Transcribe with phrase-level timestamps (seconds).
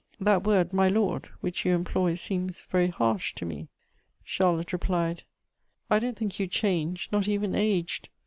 [0.19, 3.67] That word, 'my lord,' which you employ seems very harsh to me."
[4.23, 5.21] Charlotte replied:
[5.91, 8.09] "I don't think you changed, not even aged.